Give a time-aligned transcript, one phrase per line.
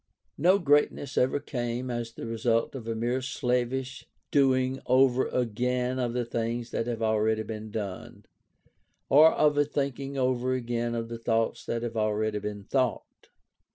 [0.39, 6.13] No greatness ever came as the result of a mere slavish doing over again of
[6.13, 8.25] the things that have already been done,
[9.09, 13.29] or of a thinking over again of the thoughts that have already been thought.